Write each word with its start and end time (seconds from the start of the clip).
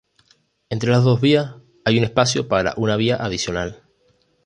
Entre 0.71 0.89
las 0.89 1.03
dos 1.03 1.21
vías, 1.21 1.57
hay 1.85 1.99
un 1.99 2.03
espacio 2.03 2.47
para 2.47 2.73
una 2.75 2.95
vía 2.95 3.17
adicional. 3.17 3.83